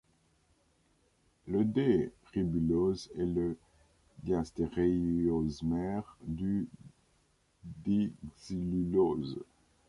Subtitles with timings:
[1.47, 3.55] Le D-ribulose est le
[4.23, 6.67] diastéréoisomère du
[7.85, 9.37] D-xylulose.